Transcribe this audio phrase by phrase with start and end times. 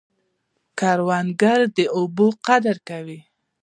[0.79, 3.19] کروندګر د اوبو قدر کوي